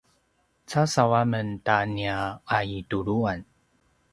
casaw 0.69 1.11
a 1.19 1.21
men 1.31 1.49
ta 1.65 1.77
nia 1.93 2.17
aituluan 2.57 3.39